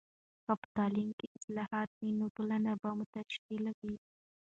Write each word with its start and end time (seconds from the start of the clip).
که 0.45 0.51
په 0.61 0.67
تعلیم 0.77 1.09
کې 1.19 1.27
اصلاحات 1.37 1.89
وي، 1.99 2.11
نو 2.19 2.25
ټولنه 2.35 2.71
به 2.81 2.89
متشکل 2.99 3.63
وي. 3.79 3.95